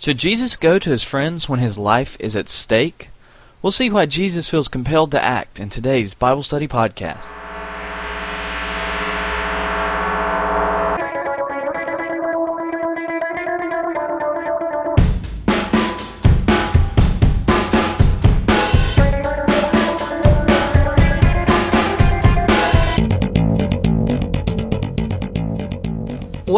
[0.00, 3.08] Should Jesus go to his friends when his life is at stake?
[3.60, 7.32] We'll see why Jesus feels compelled to act in today's Bible Study Podcast.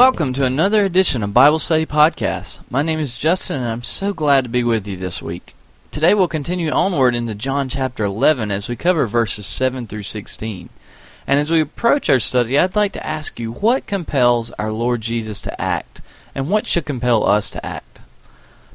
[0.01, 2.61] Welcome to another edition of Bible Study Podcast.
[2.71, 5.55] My name is Justin, and I'm so glad to be with you this week.
[5.91, 10.71] Today we'll continue onward into John chapter 11 as we cover verses 7 through 16.
[11.27, 15.03] And as we approach our study, I'd like to ask you what compels our Lord
[15.03, 16.01] Jesus to act,
[16.35, 18.01] and what should compel us to act.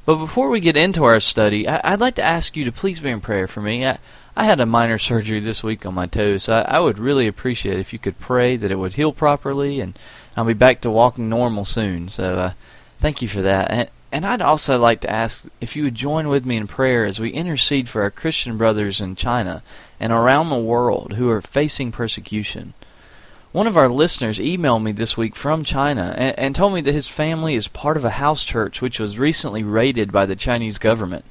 [0.05, 2.99] But before we get into our study, I- would like to ask you to please
[2.99, 3.83] be in prayer for me.
[3.83, 3.97] I,
[4.35, 7.25] I had a minor surgery this week on my toe, so I, I would really
[7.25, 9.97] appreciate if you could pray that it would heal properly and
[10.35, 12.09] I'll be back to walking normal soon.
[12.09, 12.51] So uh,
[12.99, 13.71] thank you for that.
[13.71, 17.05] And, and I'd also like to ask if you would join with me in prayer
[17.05, 19.63] as we intercede for our Christian brothers in China
[19.99, 22.73] and around the world who are facing persecution.
[23.51, 26.93] One of our listeners emailed me this week from China and, and told me that
[26.93, 30.77] his family is part of a house church which was recently raided by the Chinese
[30.77, 31.23] government.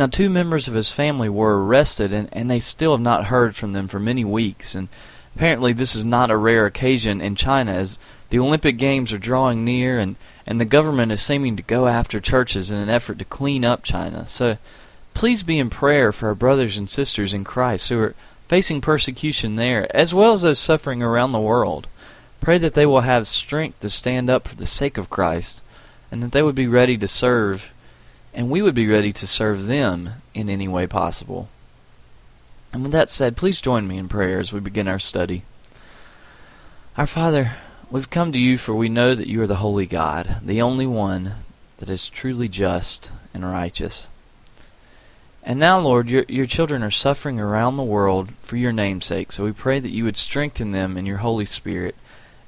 [0.00, 3.54] Now, two members of his family were arrested, and, and they still have not heard
[3.54, 4.74] from them for many weeks.
[4.74, 4.88] And
[5.36, 7.98] apparently, this is not a rare occasion in China, as
[8.30, 12.20] the Olympic Games are drawing near, and, and the government is seeming to go after
[12.20, 14.26] churches in an effort to clean up China.
[14.28, 14.56] So
[15.14, 18.14] please be in prayer for our brothers and sisters in Christ who are
[18.48, 21.86] facing persecution there, as well as those suffering around the world.
[22.40, 25.62] Pray that they will have strength to stand up for the sake of Christ,
[26.10, 27.70] and that they would be ready to serve,
[28.32, 31.48] and we would be ready to serve them in any way possible.
[32.72, 35.42] And with that said, please join me in prayer as we begin our study.
[36.96, 37.52] Our Father,
[37.92, 40.86] We've come to you for we know that you are the holy God, the only
[40.86, 41.34] one
[41.78, 44.06] that is truly just and righteous.
[45.42, 49.32] And now, Lord, your, your children are suffering around the world for your name's sake,
[49.32, 51.96] so we pray that you would strengthen them in your Holy Spirit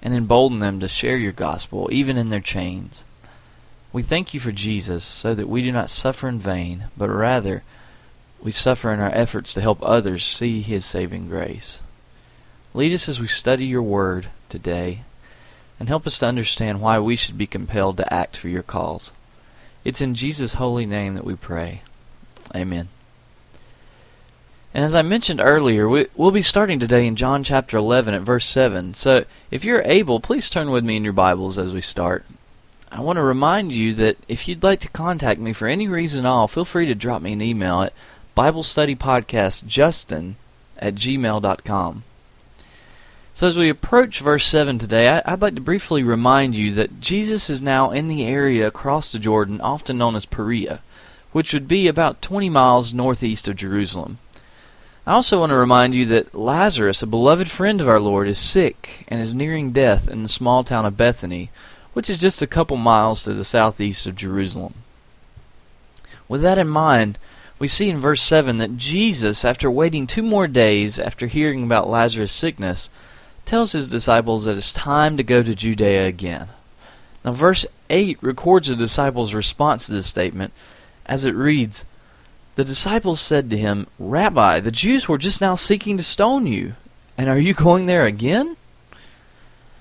[0.00, 3.02] and embolden them to share your gospel, even in their chains.
[3.92, 7.64] We thank you for Jesus, so that we do not suffer in vain, but rather
[8.40, 11.80] we suffer in our efforts to help others see his saving grace.
[12.74, 15.00] Lead us as we study your word today
[15.82, 19.10] and help us to understand why we should be compelled to act for your cause.
[19.84, 21.82] It's in Jesus' holy name that we pray.
[22.54, 22.88] Amen.
[24.72, 28.22] And as I mentioned earlier, we, will be starting today in John chapter 11 at
[28.22, 28.94] verse 7.
[28.94, 32.24] So if you're able, please turn with me in your Bibles as we start.
[32.92, 36.24] I want to remind you that if you'd like to contact me for any reason
[36.24, 37.92] at all, feel free to drop me an email at
[38.36, 40.34] BibleStudyPodcastJustin
[40.78, 42.04] at gmail.com.
[43.34, 47.48] So, as we approach verse 7 today, I'd like to briefly remind you that Jesus
[47.48, 50.80] is now in the area across the Jordan, often known as Perea,
[51.32, 54.18] which would be about 20 miles northeast of Jerusalem.
[55.06, 58.38] I also want to remind you that Lazarus, a beloved friend of our Lord, is
[58.38, 61.50] sick and is nearing death in the small town of Bethany,
[61.94, 64.74] which is just a couple miles to the southeast of Jerusalem.
[66.28, 67.16] With that in mind,
[67.58, 71.88] we see in verse 7 that Jesus, after waiting two more days after hearing about
[71.88, 72.90] Lazarus' sickness,
[73.44, 76.48] tells his disciples that it's time to go to Judea again.
[77.24, 80.52] Now, verse 8 records the disciples' response to this statement
[81.06, 81.84] as it reads
[82.54, 86.74] The disciples said to him, Rabbi, the Jews were just now seeking to stone you,
[87.16, 88.56] and are you going there again?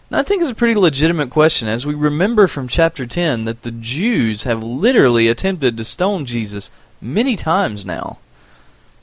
[0.09, 3.61] Now, I think it's a pretty legitimate question as we remember from chapter 10 that
[3.61, 8.17] the Jews have literally attempted to stone Jesus many times now.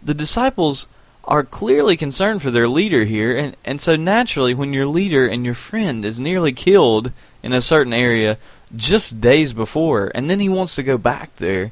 [0.02, 0.86] The disciples
[1.28, 5.44] are clearly concerned for their leader here, and, and so naturally, when your leader and
[5.44, 7.12] your friend is nearly killed
[7.43, 8.39] in a certain area
[8.75, 11.71] just days before, and then he wants to go back there,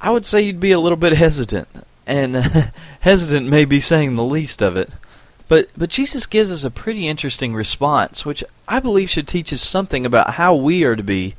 [0.00, 1.68] I would say you'd be a little bit hesitant,
[2.04, 2.36] and
[3.00, 4.90] hesitant may be saying the least of it.
[5.46, 9.62] But but Jesus gives us a pretty interesting response, which I believe should teach us
[9.62, 11.36] something about how we are to be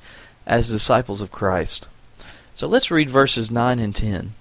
[0.47, 1.89] as disciples of Christ.
[2.53, 4.33] So let's read verses 9 and 10.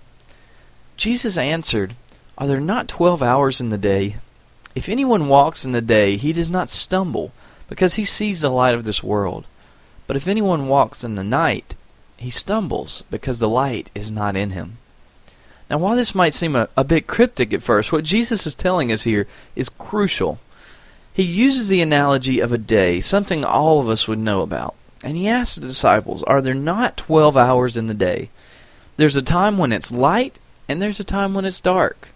[0.96, 1.96] Jesus answered,
[2.36, 4.16] are there not twelve hours in the day?
[4.74, 7.32] If anyone walks in the day, he does not stumble,
[7.68, 9.44] because he sees the light of this world.
[10.06, 11.76] But if anyone walks in the night,
[12.16, 14.78] he stumbles, because the light is not in him.
[15.70, 18.90] Now, while this might seem a, a bit cryptic at first, what Jesus is telling
[18.90, 20.38] us here is crucial.
[21.12, 24.74] He uses the analogy of a day, something all of us would know about.
[25.02, 28.30] And he asks the disciples, Are there not twelve hours in the day?
[28.96, 30.38] There's a time when it's light,
[30.68, 32.08] and there's a time when it's dark.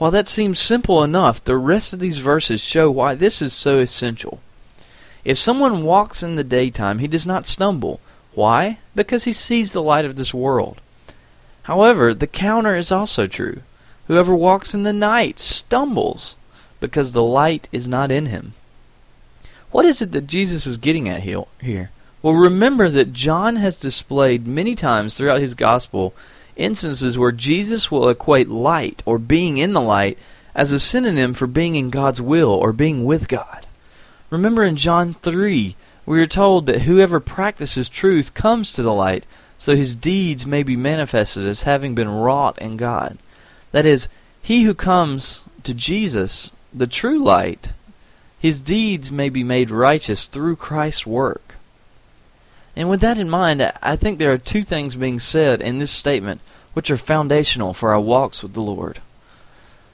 [0.00, 3.80] While that seems simple enough, the rest of these verses show why this is so
[3.80, 4.40] essential.
[5.26, 8.00] If someone walks in the daytime, he does not stumble.
[8.32, 8.78] Why?
[8.94, 10.80] Because he sees the light of this world.
[11.64, 13.60] However, the counter is also true.
[14.06, 16.34] Whoever walks in the night stumbles
[16.80, 18.54] because the light is not in him.
[19.70, 21.90] What is it that Jesus is getting at here?
[22.22, 26.14] Well, remember that John has displayed many times throughout his gospel
[26.56, 30.18] instances where Jesus will equate light or being in the light
[30.54, 33.66] as a synonym for being in God's will or being with God.
[34.30, 35.76] Remember in John 3,
[36.06, 39.24] we are told that whoever practices truth comes to the light,
[39.58, 43.18] so his deeds may be manifested as having been wrought in God.
[43.72, 44.08] That is,
[44.42, 47.70] he who comes to Jesus, the true light,
[48.38, 51.49] his deeds may be made righteous through Christ's work.
[52.80, 55.90] And with that in mind, I think there are two things being said in this
[55.90, 56.40] statement
[56.72, 59.02] which are foundational for our walks with the Lord.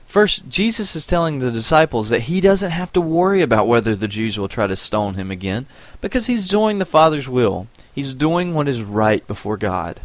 [0.07, 4.07] First, Jesus is telling the disciples that he doesn't have to worry about whether the
[4.07, 5.67] Jews will try to stone him again,
[6.01, 7.67] because he's doing the Father's will.
[7.93, 9.99] He's doing what is right before God.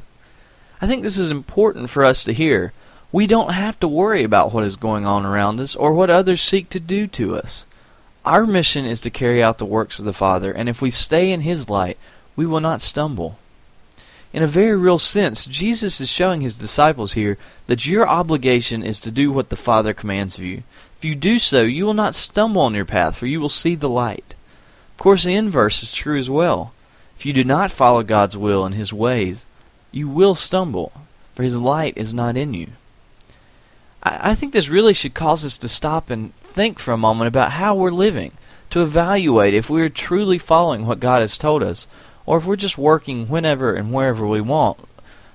[0.81, 2.73] I think this is important for us to hear.
[3.11, 6.41] We don't have to worry about what is going on around us or what others
[6.41, 7.67] seek to do to us.
[8.25, 11.31] Our mission is to carry out the works of the Father, and if we stay
[11.31, 11.99] in His light,
[12.41, 13.37] we will not stumble.
[14.33, 18.99] In a very real sense, Jesus is showing his disciples here that your obligation is
[19.01, 20.63] to do what the Father commands of you.
[20.97, 23.75] If you do so, you will not stumble on your path, for you will see
[23.75, 24.33] the light.
[24.93, 26.73] Of course, the inverse is true as well.
[27.15, 29.45] If you do not follow God's will and his ways,
[29.91, 30.91] you will stumble,
[31.35, 32.69] for his light is not in you.
[34.01, 37.27] I, I think this really should cause us to stop and think for a moment
[37.27, 38.31] about how we're living,
[38.71, 41.85] to evaluate if we are truly following what God has told us,
[42.25, 44.79] or if we're just working whenever and wherever we want.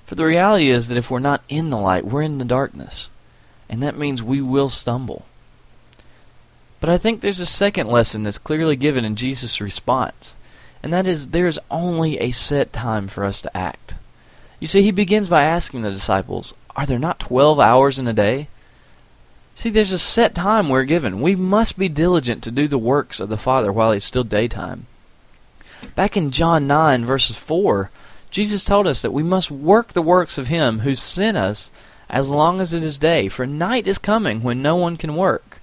[0.06, 3.08] For the reality is that if we're not in the light, we're in the darkness.
[3.68, 5.26] And that means we will stumble.
[6.80, 10.36] But I think there's a second lesson that's clearly given in Jesus' response,
[10.82, 13.94] and that is there is only a set time for us to act.
[14.60, 18.12] You see, he begins by asking the disciples, Are there not twelve hours in a
[18.12, 18.48] day?
[19.54, 21.22] See, there's a set time we're given.
[21.22, 24.86] We must be diligent to do the works of the Father while it's still daytime.
[25.94, 27.90] Back in John 9, verses 4,
[28.30, 31.70] Jesus told us that we must work the works of Him who sent us
[32.08, 35.58] as long as it is day, for night is coming when no one can work.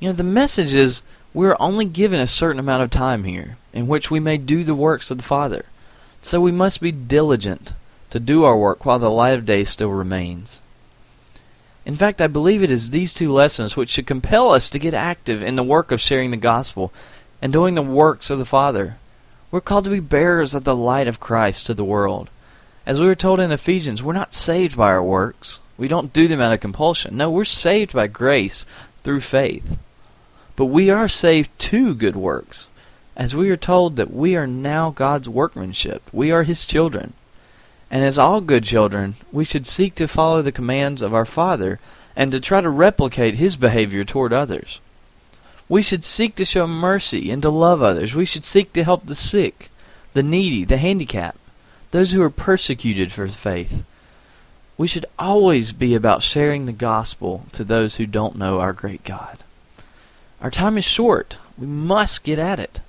[0.00, 1.02] You know, the message is
[1.34, 4.74] we're only given a certain amount of time here in which we may do the
[4.74, 5.64] works of the Father.
[6.22, 7.72] So we must be diligent
[8.10, 10.60] to do our work while the light of day still remains.
[11.84, 14.94] In fact, I believe it is these two lessons which should compel us to get
[14.94, 16.92] active in the work of sharing the gospel
[17.40, 18.96] and doing the works of the Father.
[19.50, 22.28] We're called to be bearers of the light of Christ to the world.
[22.84, 25.60] As we were told in Ephesians, we're not saved by our works.
[25.78, 27.16] We don't do them out of compulsion.
[27.16, 28.66] No, we're saved by grace
[29.04, 29.78] through faith.
[30.54, 32.66] But we are saved to good works,
[33.16, 36.02] as we are told that we are now God's workmanship.
[36.12, 37.14] We are His children.
[37.90, 41.80] And as all good children, we should seek to follow the commands of our Father
[42.14, 44.80] and to try to replicate His behavior toward others.
[45.68, 48.14] We should seek to show mercy and to love others.
[48.14, 49.70] We should seek to help the sick,
[50.14, 51.38] the needy, the handicapped,
[51.90, 53.84] those who are persecuted for faith.
[54.78, 59.04] We should always be about sharing the gospel to those who don't know our great
[59.04, 59.38] God.
[60.40, 61.36] Our time is short.
[61.58, 62.80] We must get at it.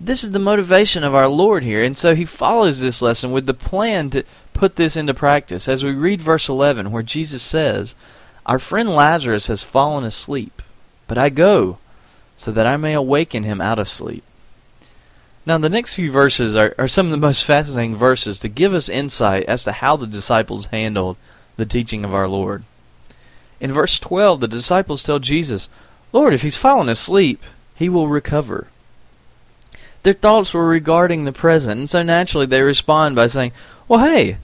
[0.00, 3.44] This is the motivation of our Lord here, and so he follows this lesson with
[3.44, 4.24] the plan to
[4.54, 5.68] put this into practice.
[5.68, 7.94] As we read verse 11, where Jesus says,
[8.46, 10.62] Our friend Lazarus has fallen asleep
[11.10, 11.78] but I go,
[12.36, 14.22] so that I may awaken him out of sleep.
[15.44, 18.72] Now, the next few verses are, are some of the most fascinating verses to give
[18.72, 21.16] us insight as to how the disciples handled
[21.56, 22.62] the teaching of our Lord.
[23.58, 25.68] In verse 12, the disciples tell Jesus,
[26.12, 27.42] Lord, if he's fallen asleep,
[27.74, 28.68] he will recover.
[30.04, 33.50] Their thoughts were regarding the present, and so naturally they respond by saying,
[33.88, 34.36] Well, hey,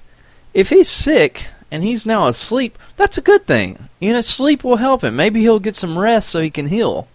[0.53, 3.89] if he's sick, and he's now asleep, that's a good thing.
[4.01, 5.17] You know, sleep will help him.
[5.17, 7.09] Maybe he'll get some rest so he can heal.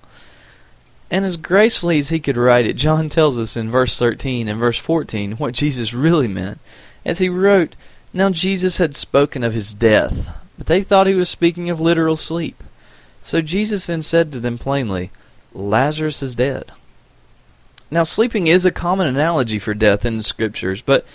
[1.09, 4.59] And as gracefully as he could write it, John tells us in verse 13 and
[4.59, 6.59] verse 14 what Jesus really meant.
[7.05, 7.75] As he wrote,
[8.13, 12.15] Now Jesus had spoken of his death, but they thought he was speaking of literal
[12.15, 12.63] sleep.
[13.21, 15.11] So Jesus then said to them plainly,
[15.53, 16.71] Lazarus is dead.
[17.93, 21.05] Now, sleeping is a common analogy for death in the Scriptures, but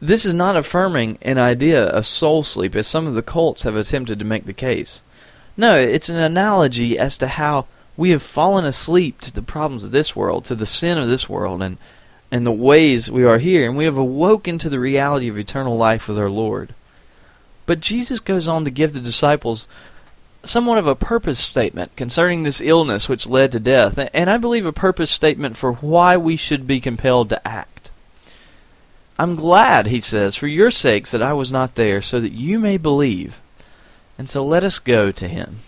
[0.00, 3.76] this is not affirming an idea of soul sleep, as some of the cults have
[3.76, 5.00] attempted to make the case.
[5.56, 9.92] No, it's an analogy as to how we have fallen asleep to the problems of
[9.92, 11.78] this world, to the sin of this world, and,
[12.30, 15.76] and the ways we are here, and we have awoken to the reality of eternal
[15.76, 16.74] life with our Lord.
[17.66, 19.68] But Jesus goes on to give the disciples
[20.42, 24.66] somewhat of a purpose statement concerning this illness which led to death, and I believe
[24.66, 27.73] a purpose statement for why we should be compelled to act.
[29.18, 32.58] I'm glad, he says, for your sakes that I was not there, so that you
[32.58, 33.40] may believe.
[34.18, 35.60] And so let us go to him.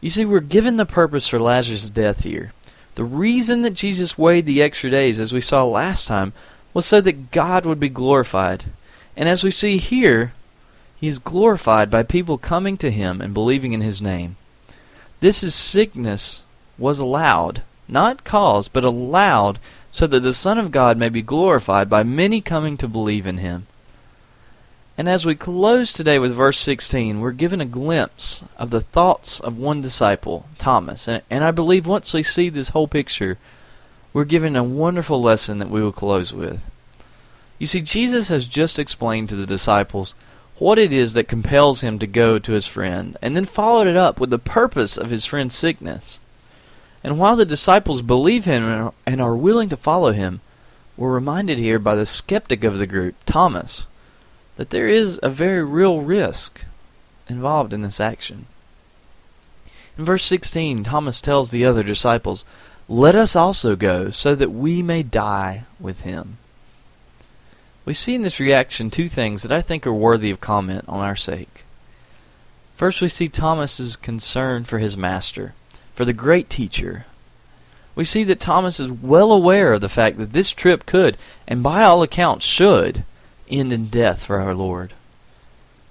[0.00, 2.52] You see, we're given the purpose for Lazarus' death here.
[2.94, 6.32] The reason that Jesus weighed the extra days, as we saw last time,
[6.74, 8.64] was so that God would be glorified.
[9.16, 10.32] And as we see here,
[11.00, 14.36] he is glorified by people coming to him and believing in his name.
[15.20, 16.44] This is sickness
[16.76, 19.58] was allowed, not caused, but allowed
[19.92, 23.38] so that the Son of God may be glorified by many coming to believe in
[23.38, 23.66] him.
[24.96, 29.38] And as we close today with verse 16, we're given a glimpse of the thoughts
[29.38, 31.06] of one disciple, Thomas.
[31.06, 33.38] And, and I believe once we see this whole picture,
[34.12, 36.60] we're given a wonderful lesson that we will close with.
[37.58, 40.16] You see, Jesus has just explained to the disciples
[40.58, 43.96] what it is that compels him to go to his friend, and then followed it
[43.96, 46.18] up with the purpose of his friend's sickness.
[47.04, 50.40] And while the disciples believe him and are willing to follow him,
[50.96, 53.84] we're reminded here by the skeptic of the group, Thomas,
[54.56, 56.62] that there is a very real risk
[57.28, 58.46] involved in this action.
[59.96, 62.44] In verse 16, Thomas tells the other disciples,
[62.88, 66.38] Let us also go, so that we may die with him.
[67.84, 71.00] We see in this reaction two things that I think are worthy of comment on
[71.00, 71.64] our sake.
[72.76, 75.54] First, we see Thomas's concern for his master,
[75.98, 77.06] for the great teacher.
[77.96, 81.60] We see that Thomas is well aware of the fact that this trip could, and
[81.60, 83.02] by all accounts should,
[83.50, 84.92] end in death for our Lord.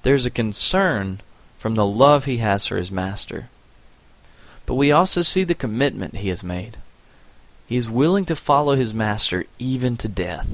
[0.04, 1.20] There's a concern
[1.60, 3.50] from the love he has for his master.
[4.66, 6.78] But we also see the commitment he has made.
[7.68, 10.48] He is willing to follow his master even to death.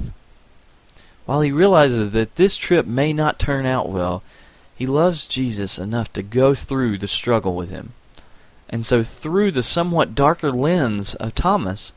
[1.28, 4.24] While he realizes that this trip may not turn out well,
[4.76, 7.94] he loves Jesus enough to go through the struggle with him.
[8.74, 11.94] And so, through the somewhat darker lens of Thomas,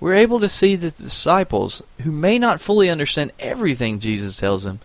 [0.00, 4.64] we're able to see that the disciples, who may not fully understand everything Jesus tells
[4.64, 4.80] them,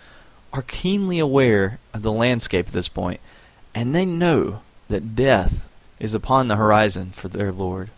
[0.52, 3.22] are keenly aware of the landscape at this point,
[3.74, 5.62] and they know that death
[5.98, 7.90] is upon the horizon for their Lord.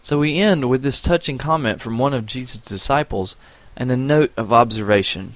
[0.00, 3.34] So we end with this touching comment from one of Jesus' disciples
[3.76, 5.34] and a note of observation.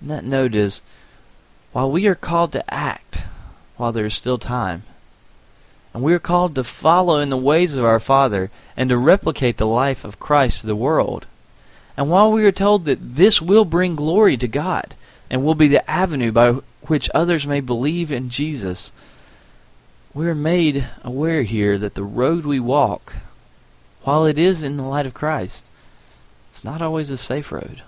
[0.00, 0.80] And that note is
[1.72, 3.20] while we are called to act
[3.76, 4.84] while there is still time,
[5.94, 9.58] and we are called to follow in the ways of our Father and to replicate
[9.58, 11.26] the life of Christ to the world.
[11.96, 14.94] And while we are told that this will bring glory to God
[15.28, 18.90] and will be the avenue by which others may believe in Jesus,
[20.14, 23.14] we are made aware here that the road we walk,
[24.02, 25.64] while it is in the light of Christ,
[26.50, 27.82] it's not always a safe road.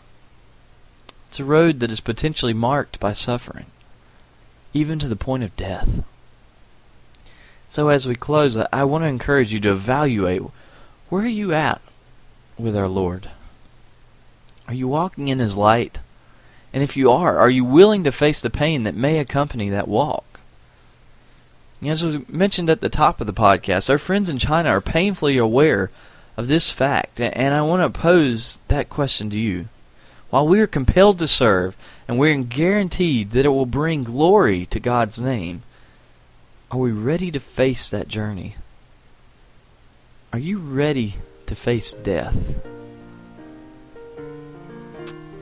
[1.29, 3.67] It's a road that is potentially marked by suffering,
[4.73, 6.05] even to the point of death.
[7.75, 10.43] So as we close, I want to encourage you to evaluate
[11.09, 11.83] where are you at
[12.57, 13.31] with our Lord?
[14.69, 15.99] Are you walking in His light?
[16.73, 19.89] And if you are, are you willing to face the pain that may accompany that
[19.89, 20.39] walk?
[21.85, 25.37] As was mentioned at the top of the podcast, our friends in China are painfully
[25.37, 25.91] aware
[26.37, 29.67] of this fact, and I want to pose that question to you.
[30.31, 31.77] While we are compelled to serve,
[32.07, 35.65] and we are guaranteed that it will bring glory to God's name,
[36.75, 38.57] are we ready to face that journey?
[40.33, 41.15] Are you ready
[41.47, 42.37] to face death?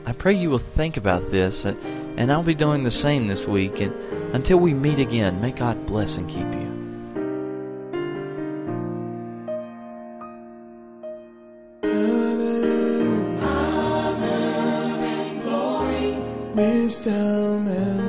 [0.05, 1.75] I pray you will think about this, and,
[2.19, 3.79] and I'll be doing the same this week.
[3.79, 3.95] And
[4.35, 6.71] until we meet again, may God bless and keep you.
[13.41, 14.27] Honor
[15.03, 16.11] and glory,
[16.53, 18.02] Wisdom and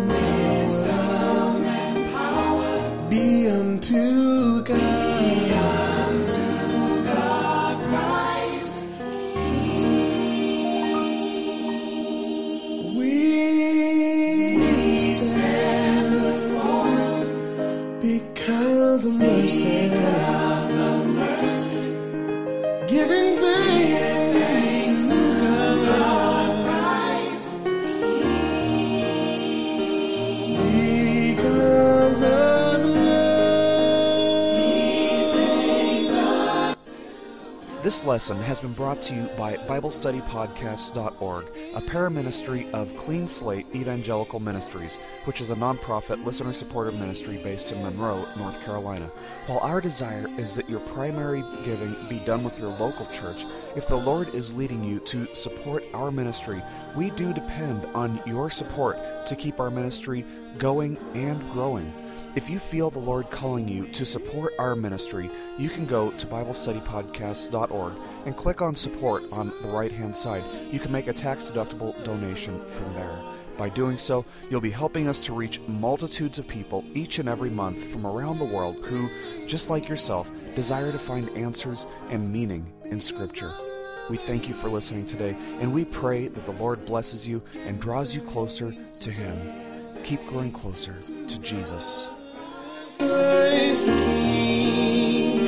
[37.85, 44.41] This lesson has been brought to you by BibleStudyPodcast.org, a paraministry of Clean Slate Evangelical
[44.41, 49.05] Ministries, which is a nonprofit, listener supported ministry based in Monroe, North Carolina.
[49.45, 53.45] While our desire is that your primary giving be done with your local church,
[53.77, 56.63] if the Lord is leading you to support our ministry,
[56.97, 60.25] we do depend on your support to keep our ministry
[60.57, 61.93] going and growing.
[62.37, 66.27] If you feel the Lord calling you to support our ministry, you can go to
[66.27, 67.93] BibleStudyPodcast.org
[68.27, 70.43] and click on support on the right hand side.
[70.73, 73.17] You can make a tax deductible donation from there.
[73.57, 77.51] By doing so, you'll be helping us to reach multitudes of people each and every
[77.51, 79.09] month from around the world who,
[79.47, 83.53] just like yourself, desire to find answers and meaning in Scripture.
[84.11, 87.81] We thank you for listening today, and we pray that the Lord blesses you and
[87.81, 89.39] draws you closer to Him.
[90.03, 92.09] Keep growing closer to Jesus.
[92.99, 95.41] Praise King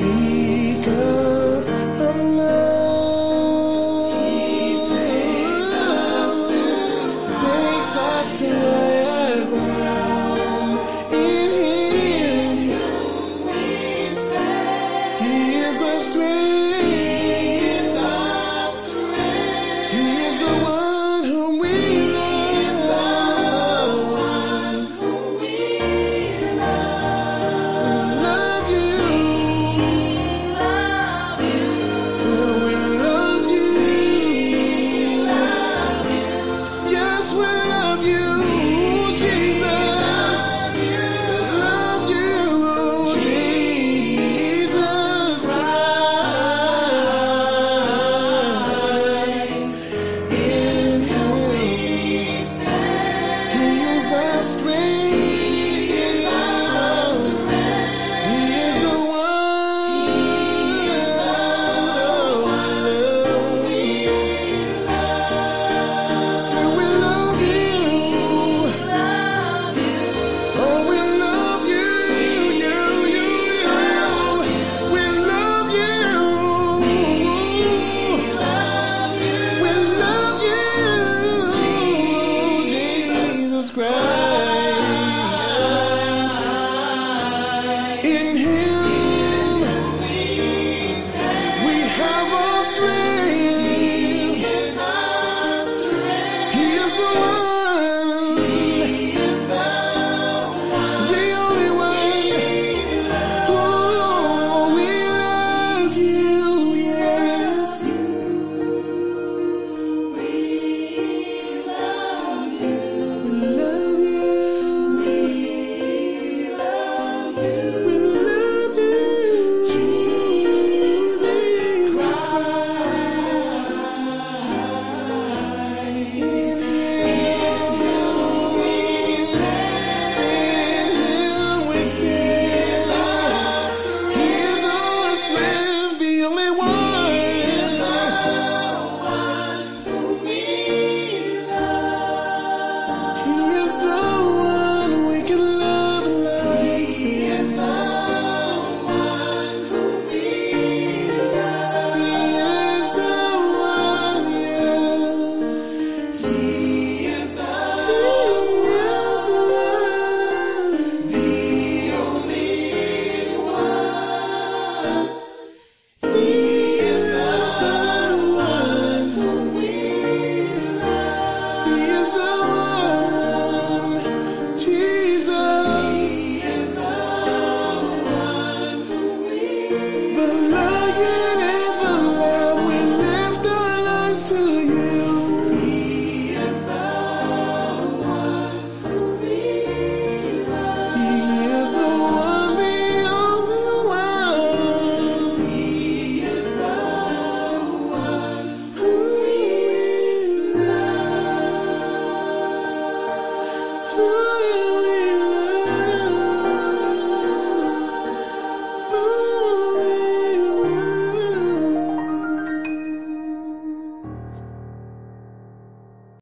[0.00, 2.31] because of